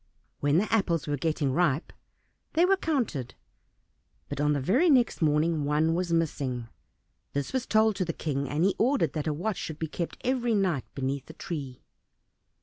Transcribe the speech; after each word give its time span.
When 0.39 0.57
the 0.57 0.73
apples 0.73 1.05
were 1.05 1.15
getting 1.15 1.51
ripe 1.51 1.93
they 2.53 2.65
were 2.65 2.75
counted, 2.75 3.35
but 4.29 4.41
on 4.41 4.53
the 4.53 4.59
very 4.59 4.89
next 4.89 5.21
morning 5.21 5.63
one 5.63 5.93
was 5.93 6.11
missing. 6.11 6.69
This 7.33 7.53
was 7.53 7.67
told 7.67 7.97
to 7.97 8.05
the 8.05 8.11
King, 8.11 8.49
and 8.49 8.63
he 8.63 8.73
ordered 8.79 9.13
that 9.13 9.27
a 9.27 9.31
watch 9.31 9.57
should 9.57 9.77
be 9.77 9.85
kept 9.85 10.17
every 10.23 10.55
night 10.55 10.85
beneath 10.95 11.27
the 11.27 11.33
tree. 11.33 11.83